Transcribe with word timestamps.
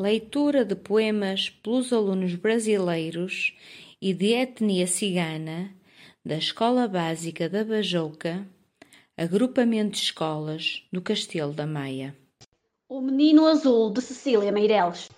Leitura 0.00 0.64
de 0.64 0.76
poemas 0.76 1.50
pelos 1.50 1.92
alunos 1.92 2.36
brasileiros 2.36 3.52
e 4.00 4.14
de 4.14 4.32
etnia 4.32 4.86
cigana 4.86 5.74
da 6.24 6.36
Escola 6.36 6.86
Básica 6.86 7.48
da 7.48 7.64
Bajouca, 7.64 8.46
Agrupamento 9.16 9.96
de 9.96 10.04
Escolas 10.04 10.84
do 10.92 11.02
Castelo 11.02 11.52
da 11.52 11.66
Maia. 11.66 12.16
O 12.88 13.00
Menino 13.00 13.44
Azul, 13.44 13.92
de 13.92 14.00
Cecília 14.00 14.52
Meireles. 14.52 15.10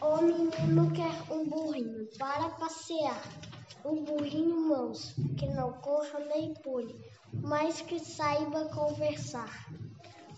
O 0.00 0.22
menino 0.22 0.92
quer 0.92 1.34
um 1.34 1.44
burrinho 1.44 2.06
para 2.16 2.50
passear. 2.50 3.20
Um 3.84 4.04
burrinho 4.04 4.68
manso, 4.68 5.12
que 5.36 5.46
não 5.48 5.72
corra 5.72 6.20
nem 6.32 6.54
pule, 6.62 6.94
mas 7.32 7.80
que 7.80 7.98
saiba 7.98 8.66
conversar. 8.66 9.68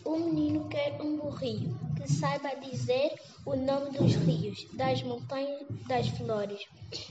O 0.03 0.17
menino 0.17 0.67
quer 0.71 0.99
um 1.03 1.19
burrinho 1.19 1.86
que 1.97 2.13
saiba 2.13 2.55
dizer 2.57 3.15
o 3.45 3.57
nome 3.57 3.91
dos 3.91 4.15
rios, 4.15 4.67
das 4.75 5.03
montanhas, 5.03 5.67
das 5.87 6.09
flores, 6.09 6.61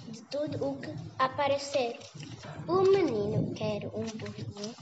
de 0.10 0.22
tudo 0.24 0.66
o 0.66 0.78
que 0.80 0.94
aparecer. 1.20 1.98
O 2.68 2.82
menino 2.82 3.54
quer 3.54 3.86
um 3.94 4.06
burrinho 4.18 4.76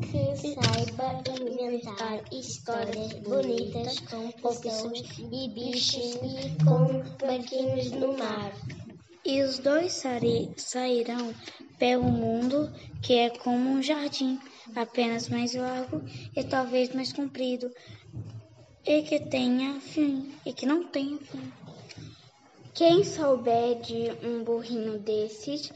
que 0.00 0.36
saiba 0.36 1.22
inventar 1.40 2.22
histórias 2.32 3.12
bonitas 3.14 4.00
com 4.00 4.30
pessoas 4.32 5.02
e 5.18 5.48
bichos 5.48 6.14
e 6.16 6.64
com 6.64 7.02
barquinhos 7.24 7.90
no 7.92 8.16
mar. 8.16 8.52
E 9.24 9.42
os 9.42 9.58
dois 9.58 10.02
sairão 10.56 11.34
pelo 11.78 12.04
mundo 12.04 12.72
que 13.02 13.14
é 13.14 13.30
como 13.30 13.70
um 13.70 13.82
jardim, 13.82 14.40
apenas 14.76 15.28
mais 15.28 15.54
largo 15.54 16.02
e 16.36 16.44
talvez 16.44 16.92
mais 16.94 17.12
comprido, 17.12 17.70
e 18.86 19.02
que 19.02 19.20
tenha 19.20 19.80
fim, 19.80 20.32
e 20.44 20.52
que 20.52 20.66
não 20.66 20.84
tenha 20.84 21.18
fim. 21.18 21.52
Quem 22.74 23.02
souber 23.02 23.80
de 23.80 24.10
um 24.24 24.44
burrinho 24.44 24.98
desses 25.00 25.72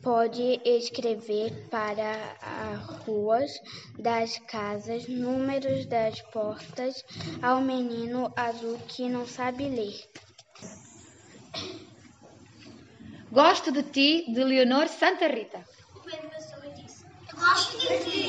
pode 0.00 0.60
escrever 0.64 1.66
para 1.68 2.36
as 2.40 2.80
ruas 3.04 3.60
das 3.98 4.38
casas, 4.38 5.08
números 5.08 5.86
das 5.86 6.22
portas, 6.22 7.04
ao 7.42 7.60
menino 7.60 8.32
azul 8.36 8.78
que 8.86 9.08
não 9.08 9.26
sabe 9.26 9.68
ler. 9.68 9.96
Gosto 13.32 13.72
de 13.72 13.82
ti, 13.82 14.32
de 14.32 14.44
Leonor 14.44 14.86
Santa 14.86 15.26
Rita. 15.26 15.64
O 15.96 16.08
e 16.08 16.80
disse: 16.80 17.04
Gosto 17.34 17.78
de 17.80 18.10
ti. 18.10 18.25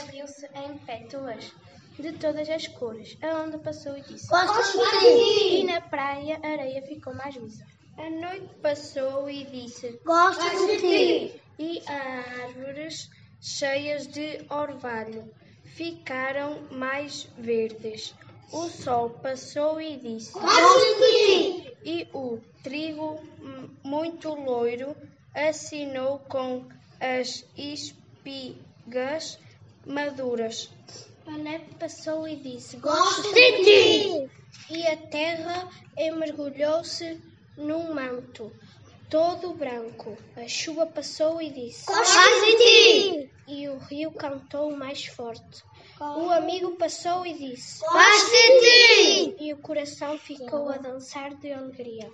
Abriu-se 0.00 0.46
em 0.54 0.78
pétalas 0.78 1.52
de 1.98 2.12
todas 2.12 2.48
as 2.48 2.66
cores. 2.68 3.16
A 3.20 3.42
onda 3.42 3.58
passou 3.58 3.96
e 3.96 4.02
disse: 4.02 4.28
Gosto 4.28 4.78
de 4.78 4.98
ti. 5.00 5.56
E 5.56 5.64
na 5.64 5.80
praia 5.80 6.38
a 6.42 6.48
areia 6.48 6.82
ficou 6.82 7.14
mais 7.14 7.34
lisa. 7.34 7.66
A 7.96 8.08
noite 8.08 8.54
passou 8.62 9.28
e 9.28 9.44
disse: 9.44 10.00
Gosto 10.04 10.66
de 10.66 10.78
ti. 10.78 11.42
E 11.58 11.80
as 11.80 12.40
árvores 12.40 13.10
cheias 13.40 14.06
de 14.06 14.46
orvalho 14.48 15.28
ficaram 15.64 16.60
mais 16.70 17.24
verdes. 17.36 18.14
O 18.52 18.68
sol 18.68 19.10
passou 19.10 19.80
e 19.80 19.96
disse: 19.96 20.32
Gosto 20.32 21.00
de 21.00 21.26
ti. 21.26 21.76
E 21.84 22.08
o 22.12 22.38
trigo 22.62 23.20
muito 23.82 24.32
loiro 24.32 24.94
assinou 25.34 26.20
com 26.20 26.68
as 27.00 27.44
espigas 27.56 29.38
maduras. 29.88 30.70
A 31.26 31.32
neve 31.32 31.74
passou 31.78 32.28
e 32.28 32.36
disse: 32.36 32.76
Gosto 32.76 33.34
de 33.34 33.64
ti. 33.64 34.30
E 34.70 34.86
a 34.86 34.96
terra 34.96 35.68
emergulhou-se 35.96 37.20
num 37.56 37.94
manto 37.94 38.52
todo 39.10 39.54
branco. 39.54 40.16
A 40.36 40.46
chuva 40.46 40.86
passou 40.86 41.40
e 41.40 41.50
disse: 41.50 41.86
Gosto 41.86 42.44
de 42.44 42.56
ti. 42.56 43.30
E 43.48 43.68
o 43.68 43.78
rio 43.78 44.12
cantou 44.12 44.70
mais 44.76 45.06
forte. 45.06 45.64
O 46.00 46.30
amigo 46.30 46.76
passou 46.76 47.26
e 47.26 47.34
disse: 47.34 47.80
Gosto 47.80 48.30
de 48.30 48.60
ti. 48.60 49.36
E 49.40 49.52
o 49.52 49.58
coração 49.58 50.18
ficou 50.18 50.68
a 50.68 50.76
dançar 50.76 51.34
de 51.34 51.52
alegria. 51.52 52.10